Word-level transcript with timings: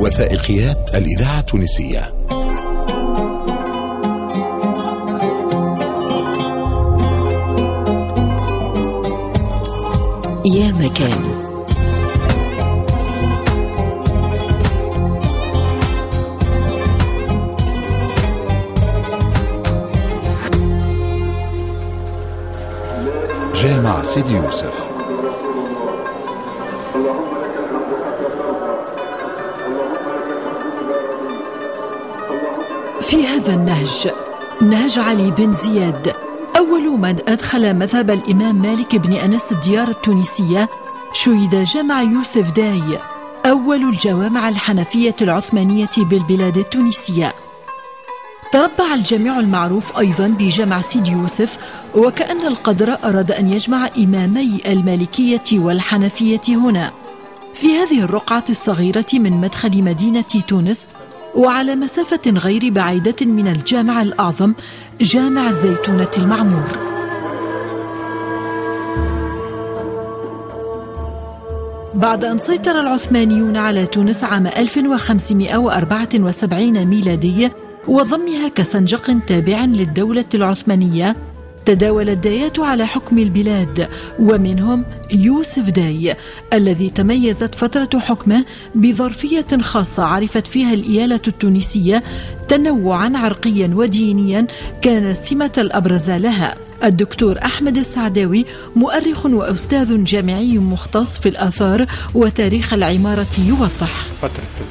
وثائقيات 0.00 0.94
الإذاعة 0.94 1.40
التونسية. 1.40 2.12
يا 10.46 10.72
مكان. 10.72 11.40
جامع 23.54 24.02
سيدي 24.02 24.32
يوسف. 24.32 24.89
في 33.10 33.26
هذا 33.26 33.54
النهج 33.54 34.10
نهج 34.62 34.98
علي 34.98 35.30
بن 35.30 35.52
زياد. 35.52 36.14
أول 36.56 36.98
من 36.98 37.16
أدخل 37.28 37.74
مذهب 37.74 38.10
الإمام 38.10 38.62
مالك 38.62 38.96
بن 38.96 39.12
أنس 39.12 39.52
الديار 39.52 39.88
التونسية 39.88 40.68
شيد 41.12 41.56
جامع 41.56 42.02
يوسف 42.02 42.52
داي 42.52 42.98
أول 43.46 43.82
الجوامع 43.82 44.48
الحنفية 44.48 45.14
العثمانية 45.22 45.90
بالبلاد 45.98 46.58
التونسية. 46.58 47.34
تربع 48.52 48.94
الجامع 48.94 49.38
المعروف 49.38 49.98
أيضا 49.98 50.28
بجامع 50.28 50.80
سيدي 50.80 51.10
يوسف 51.10 51.58
وكأن 51.94 52.46
القدر 52.46 52.96
أراد 53.04 53.30
أن 53.30 53.52
يجمع 53.52 53.88
إمامي 53.98 54.60
المالكية 54.66 55.44
والحنفية 55.52 56.40
هنا. 56.48 56.92
في 57.54 57.76
هذه 57.76 58.02
الرقعة 58.02 58.44
الصغيرة 58.50 59.06
من 59.14 59.32
مدخل 59.32 59.82
مدينة 59.82 60.42
تونس 60.48 60.86
وعلى 61.34 61.76
مسافة 61.76 62.30
غير 62.30 62.70
بعيدة 62.70 63.26
من 63.26 63.48
الجامع 63.48 64.02
الأعظم 64.02 64.54
جامع 65.00 65.48
الزيتونة 65.48 66.08
المعمور. 66.18 66.68
بعد 71.94 72.24
أن 72.24 72.38
سيطر 72.38 72.80
العثمانيون 72.80 73.56
على 73.56 73.86
تونس 73.86 74.24
عام 74.24 74.46
1574 74.46 76.86
ميلادي 76.86 77.50
وضمها 77.88 78.48
كسنجق 78.48 79.18
تابع 79.26 79.64
للدولة 79.64 80.24
العثمانية 80.34 81.16
تداول 81.70 82.08
الدايات 82.08 82.58
على 82.58 82.86
حكم 82.86 83.18
البلاد 83.18 83.88
ومنهم 84.18 84.84
يوسف 85.12 85.70
داي 85.70 86.16
الذي 86.52 86.90
تميزت 86.90 87.54
فترة 87.54 87.98
حكمه 87.98 88.44
بظرفية 88.74 89.46
خاصة 89.60 90.02
عرفت 90.02 90.46
فيها 90.46 90.74
الإيالة 90.74 91.20
التونسية 91.28 92.02
تنوعا 92.48 93.12
عرقيا 93.14 93.70
ودينيا 93.74 94.46
كان 94.82 95.10
السمة 95.10 95.50
الأبرز 95.58 96.10
لها. 96.10 96.56
الدكتور 96.84 97.38
أحمد 97.44 97.76
السعداوي 97.76 98.46
مؤرخ 98.76 99.26
وأستاذ 99.26 100.04
جامعي 100.04 100.58
مختص 100.58 101.18
في 101.18 101.28
الآثار 101.28 101.86
وتاريخ 102.14 102.74
العمارة 102.74 103.26
يوضح. 103.48 104.06
فترة 104.22 104.66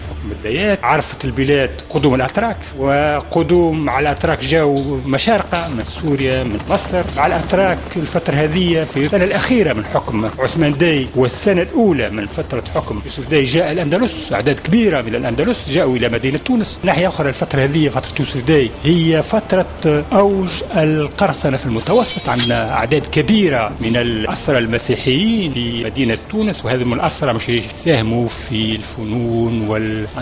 الدايات 0.45 0.83
عرفت 0.83 1.25
البلاد 1.25 1.69
قدوم 1.89 2.15
الأتراك 2.15 2.57
وقدوم 2.77 3.89
على 3.89 4.09
الأتراك 4.09 4.43
جاوا 4.43 4.99
مشارقة 5.05 5.67
من 5.67 5.83
سوريا 6.01 6.43
من 6.43 6.59
مصر. 6.69 7.03
على 7.17 7.35
الأتراك 7.35 7.77
الفترة 7.95 8.33
هذه 8.33 8.83
في 8.93 9.05
السنة 9.05 9.23
الأخيرة 9.23 9.73
من 9.73 9.85
حكم 9.85 10.29
عثمان 10.39 10.77
داي 10.77 11.07
والسنة 11.15 11.61
الأولى 11.61 12.09
من 12.09 12.27
فترة 12.27 12.63
حكم 12.75 13.01
يوسف 13.05 13.29
داي 13.29 13.43
جاء 13.43 13.71
الأندلس. 13.71 14.33
أعداد 14.33 14.59
كبيرة 14.59 15.01
من 15.01 15.15
الأندلس 15.15 15.69
جاءوا 15.69 15.95
إلى 15.95 16.09
مدينة 16.09 16.37
تونس. 16.37 16.79
ناحية 16.83 17.07
أخرى 17.07 17.29
الفترة 17.29 17.63
هذه 17.63 17.89
فترة 17.89 18.11
يوسف 18.19 18.43
داي 18.47 18.69
هي 18.83 19.23
فترة 19.23 20.03
أوج 20.13 20.49
القرصنة 20.75 21.57
في 21.57 21.65
المتوسط 21.65 22.29
عندنا 22.29 22.73
أعداد 22.73 23.05
كبيرة 23.05 23.71
من 23.81 23.97
الأسرى 23.97 24.57
المسيحيين 24.57 25.53
في 25.53 25.83
مدينة 25.83 26.17
تونس. 26.31 26.65
وهذه 26.65 26.83
من 26.83 26.93
الأسرى 26.93 27.33
مش 27.33 27.49
يساهموا 27.49 28.27
في 28.27 28.75
الفنون 28.75 29.67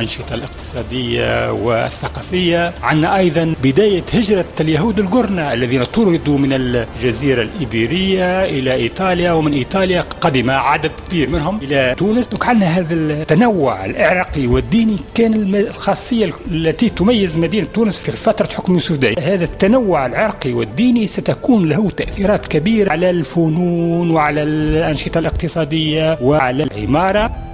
والأنشطة 0.07 0.35
الاقتصادية 0.35 1.51
والثقافية 1.51 2.73
عندنا 2.84 3.18
أيضا 3.18 3.53
بداية 3.63 4.03
هجرة 4.13 4.45
اليهود 4.59 5.00
القرنة 5.00 5.53
الذين 5.53 5.84
طردوا 5.84 6.38
من 6.38 6.53
الجزيرة 6.53 7.41
الإيبيرية 7.41 8.45
إلى 8.45 8.73
إيطاليا 8.73 9.31
ومن 9.31 9.53
إيطاليا 9.53 10.01
قدم 10.22 10.50
عدد 10.50 10.91
كبير 11.09 11.29
منهم 11.29 11.59
إلى 11.62 11.95
تونس. 11.97 12.28
عندنا 12.41 12.79
هذا 12.79 12.94
التنوع 12.94 13.85
العراقي 13.85 14.47
والديني 14.47 14.97
كان 15.13 15.56
الخاصية 15.56 16.29
التي 16.51 16.89
تميز 16.89 17.38
مدينة 17.38 17.68
تونس 17.74 17.97
في 17.97 18.12
فترة 18.12 18.50
حكم 18.53 18.74
يوسف 18.74 18.97
داي. 18.97 19.16
هذا 19.19 19.44
التنوع 19.44 20.06
العرقي 20.06 20.53
والديني 20.53 21.07
ستكون 21.07 21.69
له 21.69 21.89
تأثيرات 21.89 22.47
كبيرة 22.47 22.91
على 22.91 23.09
الفنون 23.09 24.12
وعلى 24.12 24.44
الأنشطة 24.44 25.19
الاقتصادية 25.19 26.18
وعلى 26.22 26.63
العمارة. 26.63 27.47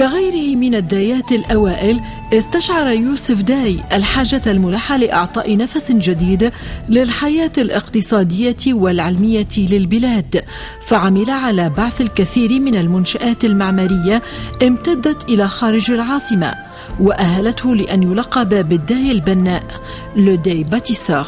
كغيره 0.00 0.56
من 0.56 0.74
الدايات 0.74 1.32
الأوائل 1.32 2.00
استشعر 2.32 2.86
يوسف 2.86 3.42
داي 3.42 3.80
الحاجة 3.92 4.42
الملحة 4.46 4.96
لإعطاء 4.96 5.56
نفس 5.56 5.92
جديد 5.92 6.52
للحياة 6.88 7.52
الاقتصادية 7.58 8.56
والعلمية 8.66 9.48
للبلاد. 9.58 10.44
فعمل 10.86 11.30
على 11.30 11.68
بعث 11.68 12.00
الكثير 12.00 12.60
من 12.60 12.76
المنشآت 12.76 13.44
المعمارية 13.44 14.22
امتدت 14.62 15.24
إلى 15.28 15.48
خارج 15.48 15.90
العاصمة 15.90 16.54
وأهلته 17.00 17.74
لأن 17.74 18.02
يلقب 18.02 18.68
بالداي 18.68 19.12
البناء 19.12 19.64
لداي 20.16 20.64
باتيسور 20.64 21.26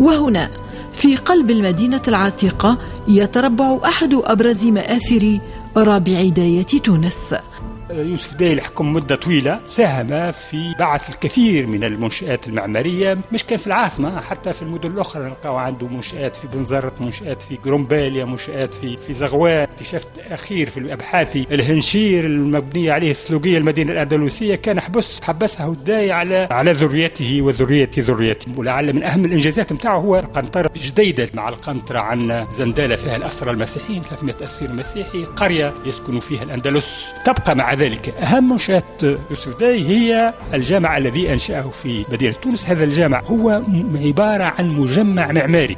وهنا 0.00 0.50
في 0.92 1.16
قلب 1.16 1.50
المدينة 1.50 2.02
العتيقة 2.08 2.78
يتربع 3.08 3.78
أحد 3.84 4.14
أبرز 4.24 4.66
مآثر 4.66 5.38
رابع 5.76 6.28
دايات 6.28 6.62
تونس. 6.62 7.34
يوسف 7.90 8.34
داي 8.34 8.44
اللي 8.44 8.60
حكم 8.60 8.92
مدة 8.92 9.16
طويلة 9.16 9.60
ساهم 9.66 10.32
في 10.32 10.74
بعث 10.78 11.10
الكثير 11.10 11.66
من 11.66 11.84
المنشآت 11.84 12.48
المعمارية 12.48 13.18
مش 13.32 13.44
كان 13.44 13.58
في 13.58 13.66
العاصمة 13.66 14.20
حتى 14.20 14.52
في 14.52 14.62
المدن 14.62 14.90
الأخرى 14.90 15.24
نلقاو 15.24 15.56
عنده 15.56 15.88
منشآت 15.88 16.36
في 16.36 16.46
بنزرت 16.46 17.00
منشآت 17.00 17.42
في 17.42 17.58
قرمبالية 17.64 18.24
منشآت 18.24 18.74
في 18.74 18.96
في 18.96 19.12
زغوان 19.14 19.62
اكتشاف 19.62 20.04
أخير 20.30 20.70
في 20.70 20.80
الأبحاث 20.80 21.36
الهنشير 21.36 22.24
المبنية 22.26 22.92
عليه 22.92 23.10
السلوقية 23.10 23.58
المدينة 23.58 23.92
الأندلسية 23.92 24.54
كان 24.54 24.80
حبس 24.80 25.20
حبسها 25.22 25.66
الداي 25.68 26.12
على 26.12 26.48
على 26.50 26.72
ذريته 26.72 27.42
وذرية 27.42 27.90
ذريته. 27.98 28.52
ولعل 28.56 28.92
من 28.92 29.02
أهم 29.02 29.24
الإنجازات 29.24 29.72
نتاعه 29.72 29.98
هو 29.98 30.16
قنطرة 30.16 30.70
جديدة 30.76 31.28
مع 31.34 31.48
القنطرة 31.48 31.98
عن 31.98 32.46
زندالة 32.52 32.96
فيها 32.96 33.16
الأسرى 33.16 33.50
المسيحيين 33.50 34.02
300 34.02 34.34
أسير 34.42 34.72
مسيحي 34.72 35.24
قرية 35.24 35.74
يسكن 35.86 36.20
فيها 36.20 36.42
الأندلس. 36.42 37.06
تبقى 37.24 37.56
مع 37.56 37.73
ذلك. 37.74 38.08
أهم 38.08 38.48
منشآت 38.48 39.02
يوسف 39.30 39.60
داي 39.60 39.88
هي 39.88 40.34
الجامع 40.54 40.98
الذي 40.98 41.32
أنشأه 41.32 41.62
في 41.62 42.04
مدينة 42.12 42.34
تونس. 42.42 42.66
هذا 42.66 42.84
الجامع 42.84 43.22
هو 43.26 43.62
عبارة 43.94 44.44
عن 44.44 44.68
مجمع 44.68 45.32
معماري. 45.32 45.76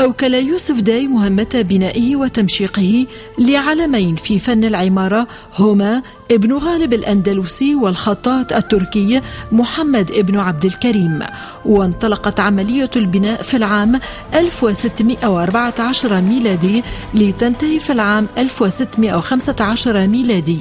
أوكل 0.00 0.34
يوسف 0.34 0.80
داي 0.80 1.06
مهمة 1.06 1.64
بنائه 1.68 2.16
وتمشيقه 2.16 3.06
لعلمين 3.38 4.16
في 4.16 4.38
فن 4.38 4.64
العمارة 4.64 5.26
هما 5.58 6.02
ابن 6.30 6.52
غالب 6.52 6.94
الأندلسي 6.94 7.74
والخطاط 7.74 8.52
التركي 8.52 9.20
محمد 9.52 10.10
ابن 10.10 10.38
عبد 10.38 10.64
الكريم. 10.64 11.22
وانطلقت 11.64 12.40
عملية 12.40 12.90
البناء 12.96 13.42
في 13.42 13.56
العام 13.56 14.00
1614 14.34 16.20
ميلادي 16.20 16.82
لتنتهي 17.14 17.80
في 17.80 17.92
العام 17.92 18.26
1615 18.38 20.06
ميلادي. 20.06 20.60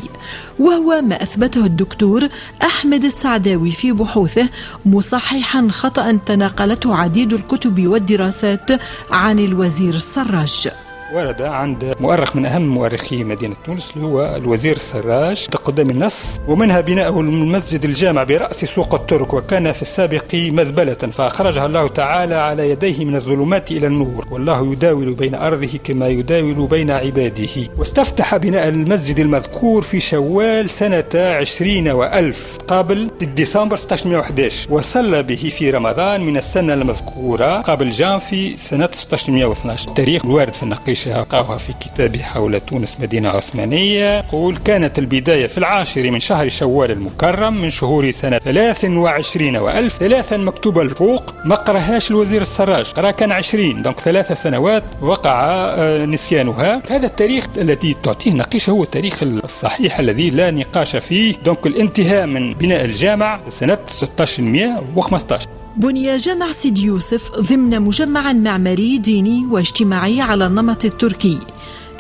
وهو 0.60 1.02
ما 1.02 1.24
أثبته 1.24 1.66
الدكتور 1.66 2.28
أحمد 2.64 3.04
السعداوي 3.04 3.72
في 3.72 3.92
بحوثه 3.92 4.50
مصححا 4.86 5.68
خطأ 5.72 6.20
تناقلته 6.26 6.96
عديد 6.96 7.34
الكتب 7.34 7.88
والدراسات 7.88 8.72
عن 9.12 9.40
الوزير 9.40 9.96
السراج. 9.96 10.70
ورد 11.14 11.42
عند 11.42 11.96
مؤرخ 12.00 12.36
من 12.36 12.46
أهم 12.46 12.68
مؤرخي 12.68 13.24
مدينة 13.24 13.56
تونس 13.66 13.92
اللي 13.96 14.08
هو 14.08 14.36
الوزير 14.36 14.76
السراج 14.76 15.48
قدام 15.66 15.90
النص. 15.90 16.40
ومنها 16.48 16.82
بناؤه 16.82 17.20
المسجد 17.22 17.86
الجامع 17.86 18.24
برأس 18.24 18.66
سوق 18.66 18.96
الترك 18.96 19.34
وكان 19.34 19.72
في 19.72 19.82
السابق 19.82 20.36
مزبلة. 20.36 20.94
فأخرجها 20.94 21.66
الله 21.66 21.88
تعالى 21.88 22.36
على 22.36 22.70
يديه 22.70 23.06
من 23.06 23.16
الظلمات 23.16 23.72
إلى 23.72 23.88
النور. 23.88 24.26
والله 24.32 24.72
يداول 24.72 25.14
بين 25.14 25.36
أرضه 25.36 25.80
كما 25.84 26.08
يداول 26.08 26.68
بين 26.68 26.92
عباده. 26.92 27.50
واستفتح 27.78 28.38
بناء 28.38 28.68
المسجد 28.68 29.20
المذكور 29.20 29.82
في 29.82 30.00
شوال 30.00 30.70
سنة 30.70 31.06
عشرين 31.16 31.90
وألف 31.90 32.58
قابل 32.68 33.10
ديسمبر 33.22 33.76
1611 33.76 34.68
وصلى 34.70 35.24
به 35.24 35.52
في 35.58 35.70
رمضان 35.70 36.22
من 36.22 36.38
السنة 36.38 36.74
المذكورة 36.74 37.62
قبل 37.62 37.92
جانفي 37.92 38.58
سنة 38.58 38.90
1612 39.14 39.88
التاريخ 39.90 40.26
الوارد 40.26 40.54
في 40.54 40.64
النقيش. 40.64 40.95
نقيشة 40.96 41.22
لقاوها 41.22 41.58
في 41.58 41.74
كتابه 41.74 42.20
حول 42.20 42.60
تونس 42.60 42.98
مدينة 43.00 43.30
عثمانية 43.30 44.20
يقول 44.20 44.58
كانت 44.58 45.00
البداية 45.00 45.48
في 45.48 45.58
العاشر 45.58 46.12
من 46.12 46.20
شهر 46.20 46.50
شوال 46.50 46.92
المكرم 46.92 47.62
من 47.62 47.70
شهور 47.70 48.12
سنة 48.12 48.38
23 48.38 49.58
وألف 49.58 49.98
ثلاثا 49.98 50.38
مكتوبة 50.38 50.82
الفوق 50.82 51.34
ما 51.46 51.56
قراهاش 51.56 52.12
الوزير 52.12 52.42
السراج 52.42 52.92
قرا 52.92 53.12
كان 53.12 53.32
20 53.32 53.82
donc 53.82 54.00
ثلاث 54.00 54.42
سنوات 54.42 54.84
وقع 55.02 55.46
آه، 55.78 56.06
نسيانها. 56.06 56.82
هذا 56.90 57.06
التاريخ 57.06 57.48
الذي 57.58 57.96
تعطيه 58.04 58.32
نقيشة 58.34 58.72
هو 58.72 58.84
التاريخ 58.84 59.24
الصحيح 59.24 60.00
الذي 60.00 60.30
لا 60.30 60.52
نقاش 60.52 60.96
فيه 60.96 61.36
دونك 61.46 61.68
الانتهاء 61.68 62.26
من 62.26 62.54
بناء 62.54 62.86
الجامع 62.86 63.40
سنة 63.50 63.78
1615 63.84 65.65
بني 65.78 66.18
جامع 66.18 66.52
سيدي 66.52 66.84
يوسف 66.84 67.32
ضمن 67.40 67.82
مجمع 67.82 68.34
معماري 68.34 68.98
ديني 68.98 69.46
واجتماعي 69.46 70.22
على 70.22 70.48
النمط 70.48 70.86
التركي. 70.86 71.40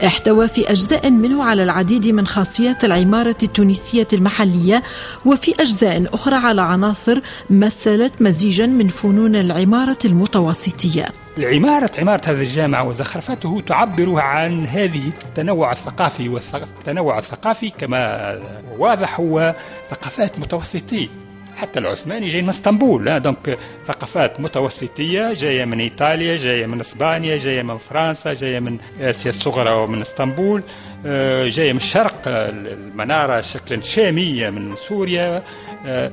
احتوى 0.05 0.47
في 0.47 0.71
أجزاء 0.71 1.09
منه 1.09 1.43
على 1.43 1.63
العديد 1.63 2.07
من 2.07 2.27
خاصيات 2.27 2.85
العمارة 2.85 3.35
التونسية 3.43 4.07
المحلية 4.13 4.83
وفي 5.25 5.53
أجزاء 5.59 6.05
أخرى 6.13 6.35
على 6.35 6.61
عناصر 6.61 7.19
مثلت 7.49 8.21
مزيجا 8.21 8.65
من 8.65 8.87
فنون 8.87 9.35
العمارة 9.35 9.99
المتوسطية. 10.05 11.05
العمارة 11.37 11.91
عمارة 11.97 12.21
هذا 12.25 12.41
الجامع 12.41 12.81
وزخرفته 12.81 13.61
تعبر 13.67 14.19
عن 14.19 14.65
هذه 14.65 15.11
التنوع 15.25 15.71
الثقافي 15.71 16.29
والتنوع 16.29 17.17
الثقافي 17.17 17.69
كما 17.69 18.35
واضح 18.77 19.19
هو 19.19 19.55
ثقافات 19.89 20.39
متوسطية 20.39 21.24
حتى 21.57 21.79
العثماني 21.79 22.27
جاي 22.27 22.41
من 22.41 22.49
اسطنبول 22.49 23.19
دونك 23.19 23.57
ثقافات 23.87 24.39
متوسطية 24.39 25.33
جاية 25.33 25.65
من 25.65 25.79
إيطاليا 25.79 26.37
جاية 26.37 26.65
من 26.65 26.79
إسبانيا 26.79 27.37
جاية 27.37 27.63
من 27.63 27.77
فرنسا 27.77 28.33
جاية 28.33 28.59
من 28.59 28.77
آسيا 28.99 29.29
الصغرى 29.29 29.71
ومن 29.71 30.01
اسطنبول 30.01 30.63
آه، 31.05 31.47
جاية 31.49 31.73
من 31.73 31.77
الشرق 31.77 32.21
المنارة 32.27 33.41
شكلا 33.41 33.81
شامية 33.81 34.49
من 34.49 34.75
سوريا 34.75 35.43
آه، 35.85 36.11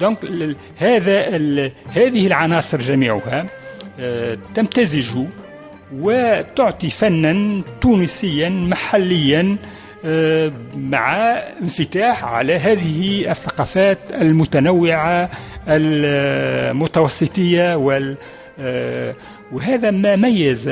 دونك 0.00 0.18
هذا 0.76 1.36
هذه 1.88 2.26
العناصر 2.26 2.80
جميعها 2.80 3.46
آه، 4.00 4.38
تمتزج 4.54 5.10
وتعطي 5.94 6.90
فنا 6.90 7.62
تونسيا 7.80 8.48
محليا 8.48 9.56
مع 10.76 11.16
انفتاح 11.62 12.24
على 12.24 12.56
هذه 12.56 13.30
الثقافات 13.30 13.98
المتنوعة 14.12 15.30
المتوسطية 15.68 17.76
وال 17.76 18.16
وهذا 19.52 19.90
ما 19.90 20.16
ميز 20.16 20.64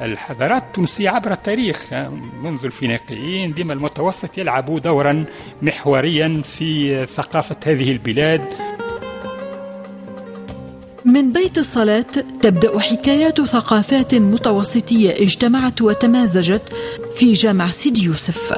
الحضارات 0.00 0.62
التونسية 0.62 1.10
عبر 1.10 1.32
التاريخ. 1.32 1.92
منذ 2.42 2.64
الفينيقيين 2.64 3.54
ديما 3.54 3.72
المتوسط 3.72 4.38
يلعب 4.38 4.82
دورا 4.82 5.24
محوريا 5.62 6.42
في 6.44 7.06
ثقافة 7.06 7.56
هذه 7.66 7.92
البلاد. 7.92 8.40
من 11.04 11.32
بيت 11.32 11.58
الصلاة 11.58 12.06
تبدأ 12.42 12.80
حكايات 12.80 13.40
ثقافات 13.40 14.14
متوسطية 14.14 15.10
اجتمعت 15.10 15.82
وتمازجت 15.82 16.72
في 17.16 17.32
جامع 17.32 17.70
سيدي 17.70 18.02
يوسف. 18.02 18.52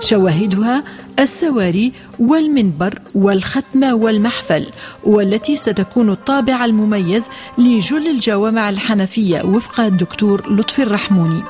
شواهدها 0.00 0.84
السواري 1.18 1.92
والمنبر 2.18 2.98
والختمة 3.14 3.94
والمحفل 3.94 4.66
والتي 5.04 5.56
ستكون 5.56 6.10
الطابع 6.10 6.64
المميز 6.64 7.28
لجل 7.58 8.06
الجوامع 8.06 8.70
الحنفية 8.70 9.42
وفق 9.42 9.80
الدكتور 9.80 10.52
لطفي 10.54 10.82
الرحموني. 10.82 11.42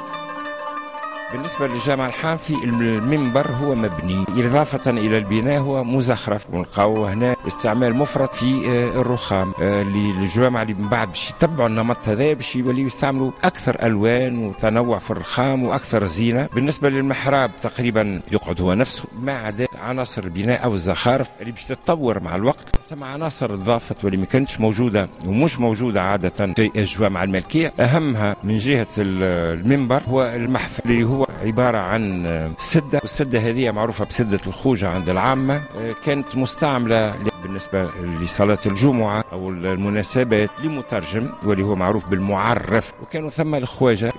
بالنسبة 1.32 1.66
للجامع 1.66 2.06
الحنفي 2.06 2.54
المنبر 2.64 3.50
هو 3.50 3.74
مبني 3.74 4.24
إضافة 4.28 4.90
إلى 4.90 5.18
البناء 5.18 5.60
هو 5.60 5.84
مزخرف 5.84 6.46
ونلقاو 6.52 7.06
هنا 7.06 7.36
استعمال 7.46 7.96
مفرط 7.96 8.34
في 8.34 8.68
آه، 8.68 9.00
الرخام 9.00 9.52
آه، 9.62 9.82
للجوامع 9.82 10.62
اللي 10.62 10.74
من 10.74 10.88
بعد 10.88 11.08
باش 11.08 11.30
يتبعوا 11.30 11.68
النمط 11.68 12.08
هذا 12.08 12.32
باش 12.32 12.56
يوليو 12.56 12.86
يستعملوا 12.86 13.30
أكثر 13.44 13.86
ألوان 13.86 14.38
وتنوع 14.46 14.98
في 14.98 15.10
الرخام 15.10 15.62
وأكثر 15.62 16.06
زينة. 16.06 16.48
بالنسبة 16.54 16.88
للمحراب 16.88 17.50
تقريبا 17.62 18.20
يقعد 18.32 18.60
هو 18.60 18.74
نفسه 18.74 19.04
ما 19.22 19.32
عدا 19.38 19.66
عناصر 19.82 20.24
البناء 20.24 20.64
أو 20.64 20.74
الزخارف 20.74 21.28
اللي 21.40 21.52
باش 21.52 21.64
تتطور 21.64 22.22
مع 22.22 22.36
الوقت. 22.36 22.76
ثم 22.88 23.04
عناصر 23.04 23.54
اضافت 23.54 24.04
واللي 24.04 24.18
ما 24.18 24.24
كانتش 24.26 24.60
موجودة 24.60 25.08
ومش 25.26 25.60
موجودة 25.60 26.02
عادة 26.02 26.28
في 26.28 26.70
الجوامع 26.76 27.24
الملكية. 27.24 27.72
أهمها 27.80 28.36
من 28.44 28.56
جهة 28.56 28.86
المنبر 28.98 30.02
هو 30.08 30.22
المحفل 30.22 30.82
اللي 30.84 31.04
هو 31.04 31.19
عبارة 31.42 31.78
عن 31.78 32.54
سدة. 32.58 32.98
والسدة 33.02 33.38
هذه 33.38 33.70
معروفة 33.70 34.04
بسدة 34.04 34.40
الخوجة 34.46 34.88
عند 34.88 35.10
العامة. 35.10 35.62
كانت 36.04 36.36
مستعملة 36.36 37.14
بالنسبة 37.42 37.88
لصلاة 38.20 38.58
الجمعة 38.66 39.24
أو 39.32 39.50
المناسبات 39.50 40.50
لمترجم 40.64 41.28
واللي 41.44 41.64
هو 41.64 41.74
معروف 41.74 42.08
بالمعرف. 42.08 42.92
وكانوا 43.02 43.28
ثم 43.28 43.54
الخواجة 43.54 44.12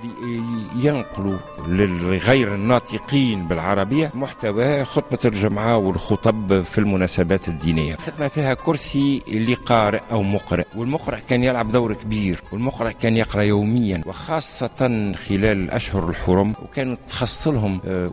ينقلوا 0.75 1.37
لغير 1.67 2.55
الناطقين 2.55 3.47
بالعربية 3.47 4.11
محتوى 4.13 4.85
خطبة 4.85 5.19
الجمعة 5.25 5.77
والخطب 5.77 6.61
في 6.61 6.77
المناسبات 6.77 7.47
الدينية. 7.47 7.95
خدنا 7.95 8.27
فيها 8.27 8.53
كرسي 8.53 9.21
لقارئ 9.49 10.01
أو 10.11 10.23
مقرئ. 10.23 10.65
والمقرئ 10.75 11.19
كان 11.29 11.43
يلعب 11.43 11.67
دور 11.67 11.93
كبير. 11.93 12.39
والمقرئ 12.51 12.93
كان 12.93 13.17
يقرأ 13.17 13.41
يوميا 13.41 14.01
وخاصة 14.05 15.11
خلال 15.15 15.45
الأشهر 15.63 16.09
الحرم 16.09 16.53
وكانوا 16.63 16.95
تخص 17.07 17.47
لهم 17.47 17.79
آه، 17.85 18.11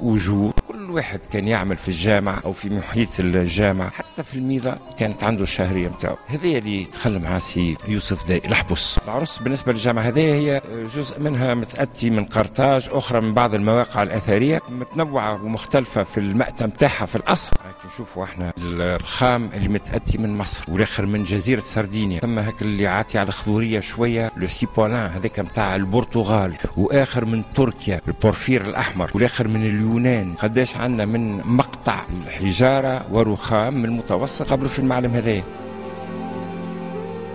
كل 0.68 0.90
واحد 0.90 1.20
كان 1.32 1.48
يعمل 1.48 1.76
في 1.76 1.88
الجامعة 1.88 2.42
أو 2.44 2.52
في 2.52 2.70
محيط 2.70 3.20
الجامعة 3.20 3.90
حتى 3.90 4.22
في 4.22 4.34
الميضة 4.34 4.74
كانت 4.98 5.24
عنده 5.24 5.42
الشهرية 5.42 5.88
متاعه 5.88 6.18
هذه 6.26 6.58
اللي 6.58 6.84
تخلى 6.84 7.18
مع 7.18 7.38
سي 7.38 7.76
يوسف 7.88 8.28
داي 8.28 8.42
الحبس. 8.44 8.98
العرس 9.04 9.38
بالنسبة 9.38 9.72
للجامعة 9.72 10.02
هذه 10.02 10.20
هي 10.20 10.62
جزء 10.96 11.20
منها 11.20 11.54
متأتي 11.54 12.10
من 12.10 12.24
قرطاج 12.24 12.88
أخرى 12.92 13.20
من 13.20 13.34
بعض 13.34 13.54
المواقع 13.54 14.02
الأثرية 14.02 14.62
متنوعة 14.68 15.44
ومختلفة 15.44 16.02
في 16.02 16.18
المأتم 16.18 16.68
تاعها 16.70 17.06
في 17.06 17.16
الأصل. 17.16 17.52
نشوفوا 17.88 18.24
إحنا 18.24 18.52
الرخام 18.58 19.50
اللي 19.54 19.68
متأتي 19.68 20.18
من 20.18 20.38
مصر 20.38 20.64
والآخر 20.68 21.06
من 21.06 21.22
جزيرة 21.22 21.60
سردينيا. 21.60 22.20
ثم 22.20 22.38
هيك 22.38 22.62
اللي 22.62 22.86
عاتي 22.86 23.18
على 23.18 23.28
الخضورية 23.28 23.80
شوية 23.80 24.30
le 24.36 24.46
cipolin 24.46 25.10
هذاك 25.10 25.40
متاع 25.40 25.76
البرتغال 25.76 26.54
وآخر 26.76 27.24
من 27.24 27.42
تركيا 27.54 28.00
ال 28.08 28.14
porphyre 28.14 28.60
الأحمر 28.60 29.10
والآخر 29.14 29.48
من 29.48 29.66
اليونان. 29.66 30.32
قداش 30.32 30.76
عندنا 30.76 31.04
من 31.04 31.36
مقطع 31.44 32.02
الحجارة 32.26 33.06
ورخام 33.12 33.74
من 33.74 33.84
المتوسط. 33.84 34.52
قبل 34.52 34.68
في 34.68 34.78
المعلم 34.78 35.14
هذايا. 35.14 35.42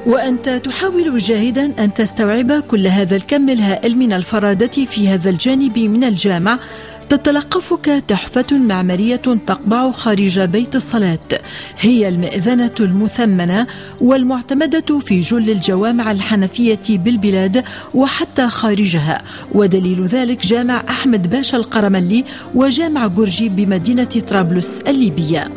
وأنت 0.05 0.49
تحاول 0.49 1.17
جاهدا 1.17 1.83
أن 1.83 1.93
تستوعب 1.93 2.51
كل 2.51 2.87
هذا 2.87 3.15
الكم 3.15 3.49
الهائل 3.49 3.97
من 3.97 4.13
الفرادة 4.13 4.85
في 4.85 5.07
هذا 5.07 5.29
الجانب 5.29 5.79
من 5.79 6.03
الجامع 6.03 6.59
تتلقفك 7.09 7.85
تحفة 8.07 8.57
معمارية 8.57 9.15
تقبع 9.15 9.91
خارج 9.91 10.39
بيت 10.39 10.75
الصلاة. 10.75 11.19
هي 11.79 12.07
المئذنة 12.07 12.75
المثمنة 12.79 13.67
والمعتمدة 14.01 14.99
في 14.99 15.19
جل 15.19 15.49
الجوامع 15.49 16.11
الحنفية 16.11 16.79
بالبلاد 16.89 17.63
وحتى 17.93 18.49
خارجها. 18.49 19.21
ودليل 19.51 20.05
ذلك 20.05 20.45
جامع 20.45 20.83
أحمد 20.89 21.29
باشا 21.29 21.57
القرملي 21.57 22.25
وجامع 22.55 23.07
جورجي 23.07 23.49
بمدينة 23.49 24.03
طرابلس 24.29 24.81
الليبية. 24.81 25.49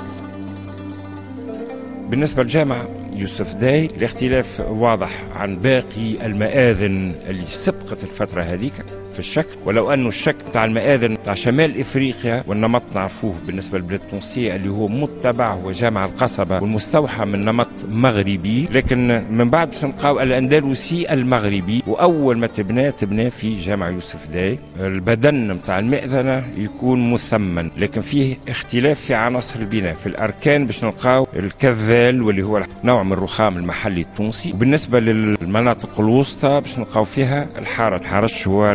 بالنسبة 2.11 2.43
للجامع 2.43 2.87
يوسف 3.17 3.55
داي. 3.55 3.87
الاختلاف 3.87 4.61
واضح 4.61 5.25
عن 5.35 5.57
باقي 5.57 6.27
المآذن 6.27 7.15
اللي 7.27 7.45
سبقت 7.45 8.05
الفترة 8.05 8.43
هذيك. 8.43 8.73
في 9.17 9.21
الشكل 9.21 9.57
ولو 9.65 9.93
انه 9.93 10.09
الشكل 10.09 10.51
تاع 10.53 10.65
المآذن 10.65 11.23
تاع 11.23 11.35
شمال 11.35 11.81
إفريقيا 11.81 12.45
والنمط 12.47 12.83
نعرفوه 12.95 13.35
بالنسبة 13.47 13.79
للبلاد 13.79 14.01
التونسيه 14.01 14.57
اللي 14.57 14.69
هو 14.69 14.89
متبع 14.89 15.53
هو 15.53 15.71
جامع 15.71 16.05
القصبة 16.05 16.63
والمستوحى 16.63 17.25
من 17.25 17.45
نمط 17.45 17.85
مغربي. 17.91 18.69
لكن 18.73 19.25
من 19.31 19.51
بعد 19.51 19.75
نلقاو 19.85 20.21
الأندلسي 20.21 21.13
المغربي 21.13 21.83
وأول 21.87 22.39
ما 22.39 22.47
تبنى 22.47 22.93
تبنى 22.93 23.31
في 23.31 23.59
جامع 23.59 23.89
يوسف 23.89 24.31
داي. 24.33 24.59
البدن 24.81 25.53
نتاع 25.53 25.79
المئذنه 25.79 26.45
يكون 26.57 27.13
مثمن. 27.13 27.71
لكن 27.79 28.01
فيه 28.01 28.37
اختلاف 28.49 29.01
في 29.01 29.15
عناصر 29.15 29.61
البناء. 29.61 29.95
في 29.95 30.07
الأركان 30.07 30.67
باش 30.67 30.85
نلقاو 30.85 31.27
الكذال 31.37 32.23
واللي 32.23 32.43
هو 32.43 32.63
نوع 32.85 33.03
من 33.03 33.13
الرخام 33.13 33.57
المحلي 33.57 34.01
التونسي. 34.01 34.53
وبالنسبة 34.53 35.01
للمناطق 35.01 36.01
الوسطى 36.01 36.61
باش 36.61 36.79
نلقاو 36.79 37.05
فيها 37.05 37.47
الحارة. 37.59 37.97
الحرش 37.97 38.49
هو؟ 38.49 38.73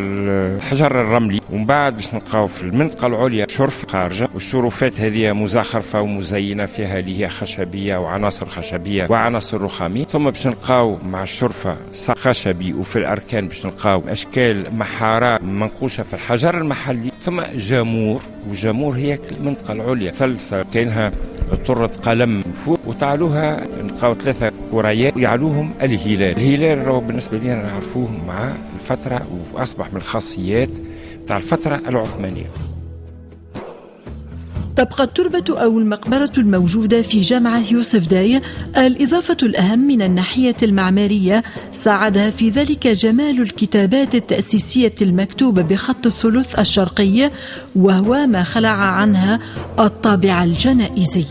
الحجر 0.55 1.01
الرملي. 1.01 1.41
ومن 1.49 1.65
بعد 1.65 1.95
باش 1.95 2.13
نلقاو 2.13 2.47
في 2.47 2.61
المنطقة 2.61 3.07
العليا 3.07 3.45
شرف 3.49 3.85
خارجة 3.91 4.29
والشرفات 4.33 5.01
هذه 5.01 5.33
مزخرفة 5.33 6.01
ومزينة 6.01 6.65
فيها 6.65 6.99
اللي 6.99 7.19
هي 7.19 7.29
خشبية 7.29 7.97
وعناصر 7.97 8.45
خشبية 8.45 9.07
وعناصر 9.09 9.61
رخامية. 9.61 10.03
ثم 10.03 10.29
باش 10.29 10.47
نلقاو 10.47 10.97
مع 11.05 11.23
الشرفة 11.23 11.77
ساق 11.91 12.17
خشبي 12.17 12.73
وفي 12.73 12.95
الأركان 12.95 13.47
باش 13.47 13.65
نلقاو 13.65 14.03
أشكال 14.07 14.75
محارات 14.75 15.43
منقوشة 15.43 16.03
في 16.03 16.13
الحجر 16.13 16.57
المحلي. 16.57 17.11
ثم 17.21 17.41
جامور 17.55 18.21
وجامور 18.49 18.95
هي 18.95 19.17
المنطقة 19.31 19.71
العليا. 19.71 20.11
ثلثة 20.11 20.63
كاينها. 20.73 21.11
طرة 21.55 21.87
قلم 21.87 22.41
فوق 22.41 22.79
وتعلوها 22.87 23.63
نلقاو 23.83 24.13
ثلاثة 24.13 24.51
كريات 24.71 25.17
ويعلوهم 25.17 25.73
الهلال. 25.81 26.37
الهلال 26.37 27.01
بالنسبة 27.01 27.37
لنا 27.37 27.55
نعرفوه 27.55 28.11
مع 28.27 28.55
الفترة 28.73 29.27
وأصبح 29.53 29.93
من 29.93 29.97
الخاصيات 29.97 30.69
تاع 31.27 31.37
الفترة 31.37 31.75
العثمانية. 31.87 32.45
تبقى 34.81 35.03
التربة 35.03 35.61
أو 35.61 35.79
المقبرة 35.79 36.31
الموجودة 36.37 37.01
في 37.01 37.21
جامعة 37.21 37.71
يوسف 37.71 38.07
داي. 38.07 38.41
الإضافة 38.77 39.37
الأهم 39.43 39.79
من 39.79 40.01
الناحية 40.01 40.55
المعمارية 40.63 41.43
ساعدها 41.71 42.29
في 42.29 42.49
ذلك 42.49 42.87
جمال 42.87 43.41
الكتابات 43.41 44.15
التأسيسية 44.15 44.93
المكتوبة 45.01 45.61
بخط 45.61 46.05
الثلث 46.05 46.59
الشرقي 46.59 47.31
وهو 47.75 48.27
ما 48.27 48.43
خلع 48.43 48.69
عنها 48.69 49.39
الطابع 49.79 50.43
الجنائزي. 50.43 51.25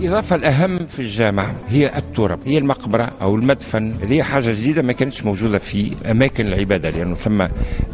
الإضافة 0.00 0.36
الأهم 0.36 0.86
في 0.86 1.00
الجامعة 1.00 1.54
هي 1.68 1.96
التراب 1.98 2.38
هي 2.46 2.58
المقبرة 2.58 3.12
أو 3.22 3.34
المدفن 3.34 3.92
هذه 4.02 4.22
حاجة 4.22 4.50
جديدة 4.50 4.82
ما 4.82 4.92
كانتش 4.92 5.24
موجودة 5.24 5.58
في 5.58 5.92
أماكن 6.10 6.46
العبادة 6.46 6.90
لأنه 6.90 7.14
ثم 7.14 7.46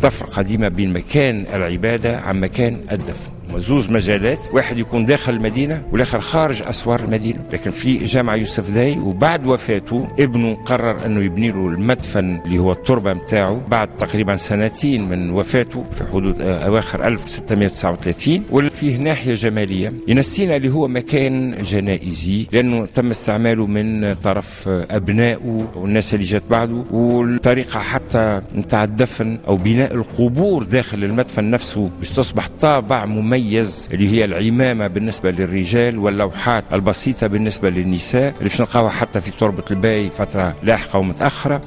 تفرقة 0.02 0.42
ديما 0.42 0.68
بين 0.68 0.92
مكان 0.92 1.44
العبادة 1.54 2.16
عن 2.18 2.40
مكان 2.40 2.80
الدفن. 2.92 3.30
زوز 3.56 3.90
مجالات. 3.92 4.38
واحد 4.52 4.78
يكون 4.78 5.04
داخل 5.04 5.32
المدينة 5.32 5.82
والآخر 5.92 6.20
خارج 6.20 6.62
أسوار 6.66 7.00
المدينة. 7.00 7.38
لكن 7.52 7.70
في 7.70 7.96
جامع 7.96 8.36
يوسف 8.36 8.70
داي 8.70 8.98
وبعد 8.98 9.46
وفاته 9.46 10.08
ابنه 10.20 10.54
قرر 10.54 11.06
أنه 11.06 11.24
يبني 11.24 11.48
له 11.50 11.68
المدفن 11.68 12.40
اللي 12.46 12.58
هو 12.58 12.72
التربة 12.72 13.12
متاعه 13.14 13.60
بعد 13.68 13.96
تقريبا 13.96 14.36
سنتين 14.36 15.08
من 15.08 15.30
وفاته 15.30 15.84
في 15.92 16.04
حدود 16.12 16.40
أواخر 16.40 17.06
1639 17.06 18.42
وفيه 18.50 18.96
ناحية 18.96 19.34
جمالية 19.34 19.92
ينسينا 20.08 20.56
اللي 20.56 20.68
هو 20.72 20.88
مكان 20.88 21.56
جنائزي 21.62 22.46
لأنه 22.52 22.86
تم 22.86 23.10
استعماله 23.10 23.66
من 23.66 24.14
طرف 24.14 24.64
أبنائه 24.68 25.68
والناس 25.76 26.14
اللي 26.14 26.24
جات 26.24 26.42
بعده 26.50 26.84
والطريقة 26.90 27.80
حتى 27.80 28.40
نتاع 28.56 28.84
الدفن 28.84 29.38
أو 29.48 29.56
بناء 29.56 29.94
القبور 29.94 30.62
داخل 30.62 31.04
المدفن 31.04 31.50
نفسه 31.50 31.90
باش 31.98 32.10
تصبح 32.10 32.48
طابع 32.60 33.04
مميز 33.04 33.43
المميز 33.48 33.88
اللي 33.92 34.08
هي 34.08 34.24
العمامة 34.24 34.86
بالنسبة 34.86 35.30
للرجال 35.30 35.98
واللوحات 35.98 36.64
البسيطة 36.72 37.26
بالنسبة 37.26 37.70
للنساء 37.70 38.34
اللي 38.38 38.48
باش 38.48 38.60
نلقاوها 38.60 38.90
حتى 38.90 39.20
في 39.20 39.30
تربة 39.30 39.64
الباي 39.70 40.10
فترة 40.10 40.56
لاحقة 40.62 40.98
ومتأخرة. 40.98 41.60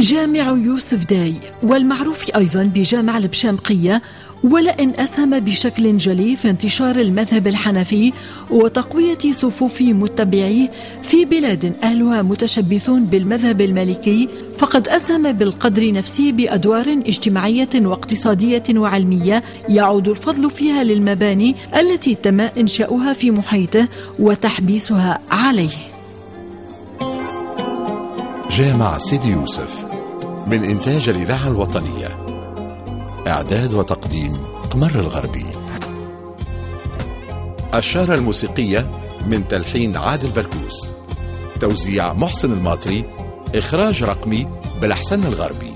جامع 0.00 0.48
يوسف 0.50 1.04
داي 1.06 1.34
والمعروف 1.62 2.36
أيضا 2.36 2.62
بجامع 2.62 3.18
البشامقية 3.18 4.02
ولئن 4.44 4.92
أسهم 5.00 5.40
بشكل 5.40 5.96
جلي 5.96 6.36
في 6.36 6.50
انتشار 6.50 6.96
المذهب 6.96 7.46
الحنفي 7.46 8.12
وتقوية 8.50 9.18
صفوف 9.30 9.82
متبعيه 9.82 10.70
في 11.02 11.24
بلاد 11.24 11.74
أهلها 11.82 12.22
متشبثون 12.22 13.04
بالمذهب 13.04 13.60
المالكي 13.60 14.28
فقد 14.58 14.88
أسهم 14.88 15.32
بالقدر 15.32 15.92
نفسه 15.92 16.32
بأدوار 16.32 16.88
اجتماعية 16.88 17.68
واقتصادية 17.74 18.64
وعلمية 18.70 19.42
يعود 19.68 20.08
الفضل 20.08 20.50
فيها 20.50 20.84
للمباني 20.84 21.54
التي 21.76 22.14
تم 22.14 22.40
إنشاؤها 22.40 23.12
في 23.12 23.30
محيطه 23.30 23.88
وتحبيسها 24.18 25.18
عليه. 25.30 25.96
جامع 28.50 28.98
سيدي 28.98 29.28
يوسف. 29.28 29.85
من 30.46 30.64
إنتاج 30.64 31.08
الإذاعة 31.08 31.48
الوطنية. 31.48 32.26
إعداد 33.28 33.74
وتقديم 33.74 34.36
قمر 34.70 35.00
الغربي. 35.00 35.46
الشارة 37.74 38.14
الموسيقية 38.14 38.90
من 39.26 39.48
تلحين 39.48 39.96
عادل 39.96 40.30
بركوس. 40.30 40.86
توزيع 41.60 42.12
محسن 42.12 42.52
الماطري. 42.52 43.04
إخراج 43.54 44.04
رقمي 44.04 44.46
بالأحسن 44.80 45.26
الغربي. 45.26 45.72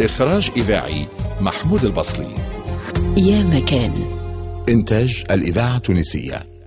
إخراج 0.00 0.50
إذاعي 0.56 1.06
محمود 1.40 1.84
البصري 1.84 2.34
يا 3.16 3.42
مكان. 3.42 4.04
إنتاج 4.68 5.24
الإذاعة 5.30 5.76
التونسية. 5.76 6.57